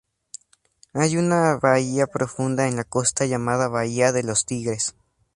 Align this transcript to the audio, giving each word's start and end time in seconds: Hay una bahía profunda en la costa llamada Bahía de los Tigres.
Hay 0.93 1.15
una 1.15 1.57
bahía 1.61 2.07
profunda 2.07 2.67
en 2.67 2.75
la 2.75 2.83
costa 2.85 3.27
llamada 3.27 3.67
Bahía 3.67 4.11
de 4.11 4.23
los 4.23 4.47
Tigres. 4.47 4.95